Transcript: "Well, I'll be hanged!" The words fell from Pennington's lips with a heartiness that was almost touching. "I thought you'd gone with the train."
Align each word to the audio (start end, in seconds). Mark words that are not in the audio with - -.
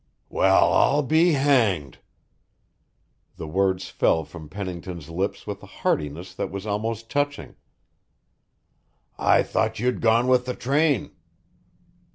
"Well, 0.29 0.73
I'll 0.73 1.03
be 1.03 1.33
hanged!" 1.33 1.99
The 3.35 3.47
words 3.47 3.89
fell 3.89 4.23
from 4.23 4.49
Pennington's 4.49 5.11
lips 5.11 5.45
with 5.45 5.61
a 5.61 5.67
heartiness 5.67 6.33
that 6.33 6.49
was 6.49 6.65
almost 6.65 7.11
touching. 7.11 7.53
"I 9.19 9.43
thought 9.43 9.77
you'd 9.79 10.01
gone 10.01 10.27
with 10.27 10.47
the 10.47 10.55
train." 10.55 11.11